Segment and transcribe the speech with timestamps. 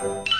[0.00, 0.39] 小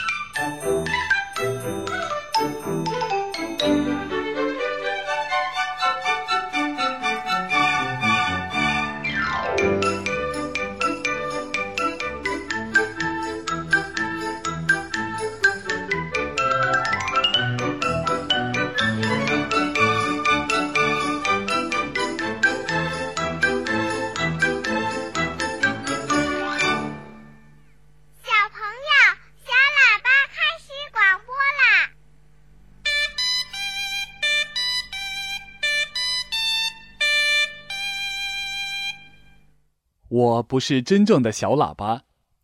[40.21, 42.03] 我不是真正的小喇叭，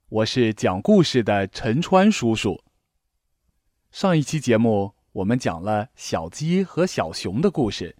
[0.09, 2.62] 我是讲故事的陈川叔叔。
[3.91, 7.95] 上一期节目我们讲了小鸡和小熊的故事，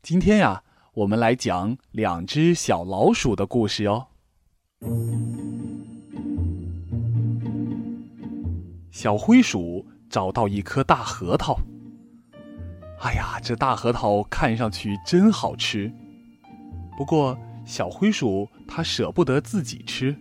[0.00, 4.06] 今天呀，我们来讲两只小老鼠的故事哦。
[8.90, 11.60] 小灰鼠找到一颗大核桃，
[13.00, 15.92] 哎呀，这大核桃看上去真好吃。
[16.96, 17.38] 不过，
[17.70, 20.12] 小灰鼠它舍不得自己吃，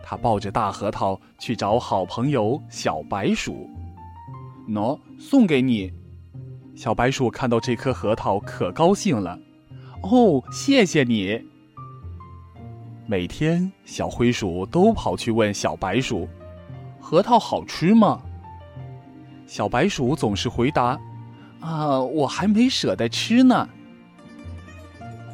[0.00, 3.68] 它抱着大核桃去找好朋友小白鼠。
[4.68, 5.92] 喏，送给你。
[6.76, 9.36] 小白鼠看到这颗核桃可高兴了。
[10.04, 11.44] 哦，谢谢你。
[13.08, 16.28] 每天，小灰鼠都跑去问小白鼠
[17.00, 18.22] ：“核桃好吃吗？”
[19.48, 20.96] 小白鼠总是回答
[21.58, 23.68] ：“啊，我还没舍得吃呢。”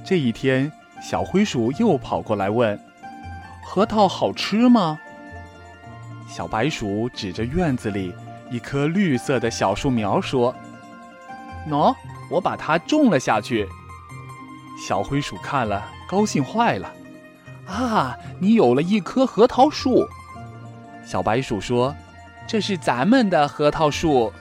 [0.06, 0.72] 这一天，
[1.03, 2.78] 小灰鼠又跑过来问
[3.67, 4.98] ：“核桃好吃吗？”
[6.28, 8.14] 小白鼠指着院子里
[8.50, 10.55] 一棵绿色的小树苗说
[11.69, 11.95] ：“喏，
[12.30, 13.69] 我把它种了下去。”
[14.89, 16.91] 小灰鼠看了，高兴坏了
[17.67, 20.06] ：“啊，你有了一棵核桃树！”
[21.05, 21.95] 小白鼠说
[22.47, 24.33] ：“这是咱们的核桃树。”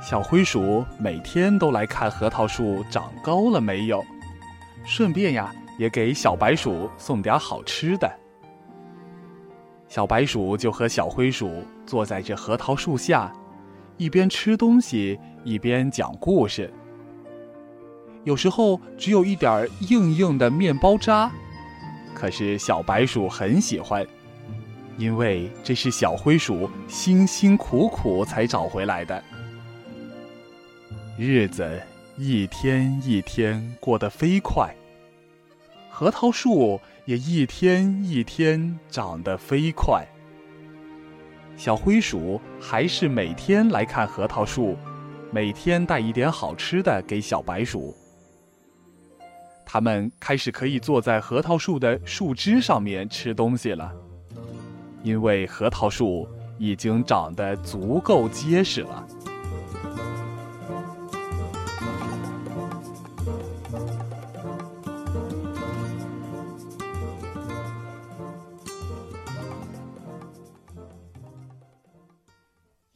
[0.00, 4.02] 小灰鼠每天都来看核桃树长高了没有，
[4.84, 8.10] 顺便呀，也给小白鼠送点好吃的。
[9.88, 13.32] 小白鼠就和小灰鼠坐在这核桃树下，
[13.96, 16.72] 一边吃东西一边讲故事。
[18.24, 21.30] 有时候只有一点硬硬的面包渣，
[22.14, 24.06] 可是小白鼠很喜欢，
[24.96, 29.22] 因为这是小灰鼠辛辛苦苦才找回来的。
[31.18, 31.80] 日子
[32.22, 34.76] 一天一天过得飞快，
[35.88, 40.06] 核桃树也一天一天长得飞快。
[41.56, 44.76] 小灰鼠还是每天来看核桃树，
[45.32, 47.96] 每天带一点好吃的给小白鼠。
[49.64, 53.90] 他们开始可以坐在核桃树的树枝上面吃东西了，
[55.02, 59.08] 因为核桃树已经长得足够结实了。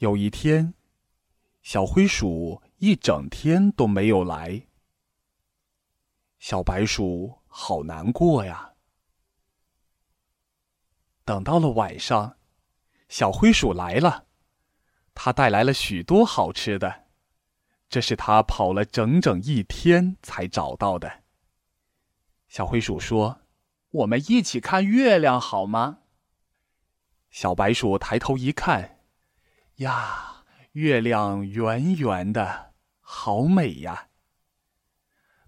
[0.05, 0.75] 有一天，
[1.63, 4.67] 小灰鼠一整天都没有来。
[6.39, 8.75] 小白鼠好难过呀。
[11.25, 12.37] 等到了晚上，
[13.09, 14.27] 小灰鼠来了，
[15.15, 17.07] 它带来了许多好吃的，
[17.89, 21.23] 这是它跑了整整一天才找到的。
[22.47, 23.41] 小灰鼠说
[23.89, 26.01] ：“我们一起看月亮好吗？”
[27.33, 29.01] 小白鼠抬头一看，
[29.77, 34.09] 呀，月亮圆圆的，好美呀！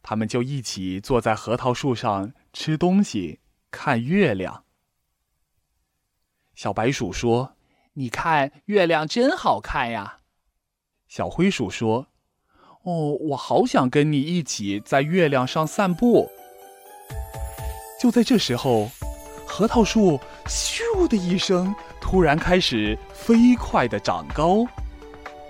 [0.03, 4.65] 他们就一起坐在核桃树上吃东西、看月亮。
[6.55, 7.57] 小白鼠说
[7.95, 10.19] ：“你看，月亮真好看呀。”
[11.07, 12.09] 小灰鼠说
[12.83, 16.29] ：“哦，我好想跟你一起在月亮上散步。”
[18.01, 18.91] 就在这时候，
[19.47, 21.73] 核桃树“咻”的一声，
[22.09, 24.65] 突然开始飞快的长高。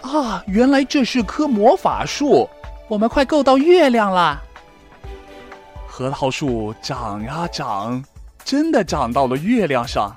[0.01, 2.49] 啊，原来这是棵魔法树！
[2.89, 4.41] 我们快够到月亮啦！
[5.87, 8.03] 核桃树长呀长，
[8.43, 10.17] 真的长到了月亮上。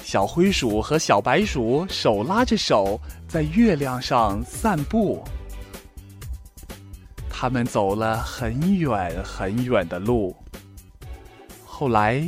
[0.00, 5.24] 小灰鼠和小白鼠手拉着手，在月亮上散步。
[7.28, 10.36] 他们走了很远很远的路。
[11.64, 12.24] 后来，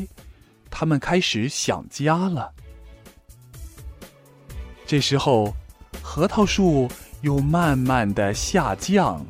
[0.69, 2.51] 他们开始想家了。
[4.89, 5.55] 这时候，
[6.01, 6.89] 核桃树
[7.21, 9.23] 又慢慢的下降，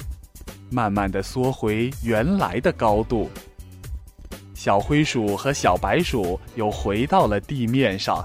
[0.70, 3.28] 慢慢的缩回原来的高度。
[4.54, 8.24] 小灰鼠和小白鼠又回到了地面上。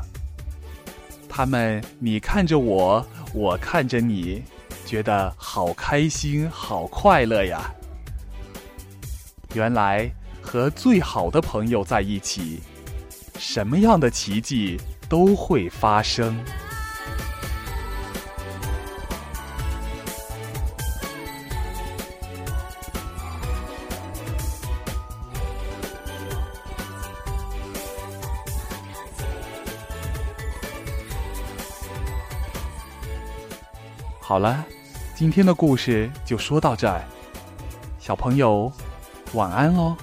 [1.27, 3.03] 他们你看着我，
[3.33, 4.43] 我看着你，
[4.85, 7.73] 觉得好开心，好快乐呀。
[9.55, 10.07] 原来
[10.39, 12.59] 和最好的朋友在一起，
[13.39, 14.79] 什么样的奇迹
[15.09, 16.39] 都会发生。
[34.25, 34.65] 好了，
[35.13, 37.03] 今天的故事就说到这儿，
[37.99, 38.71] 小朋友，
[39.33, 39.97] 晚安喽。